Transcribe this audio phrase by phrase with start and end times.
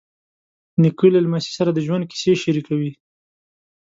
[0.81, 2.91] نیکه له لمسي سره د ژوند کیسې شریکوي.